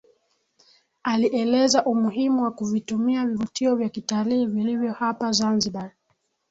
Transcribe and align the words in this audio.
Alieleza 1.03 1.85
umuhimu 1.85 2.43
wa 2.43 2.51
kuvitumia 2.51 3.25
vivutio 3.25 3.75
vya 3.75 3.89
kitalii 3.89 4.45
vilivyo 4.45 4.93
hapa 4.93 5.31
Zanzibar 5.31 5.91